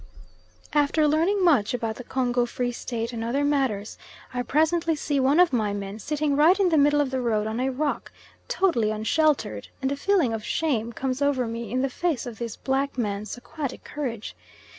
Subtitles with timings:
[0.73, 3.99] After learning much about the Congo Free State and other matters,
[4.33, 7.45] I presently see one of my men sitting right in the middle of the road
[7.45, 8.11] on a rock,
[8.47, 12.55] totally unsheltered, and a feeling of shame comes over me in the face of this
[12.55, 14.35] black man's aquatic courage.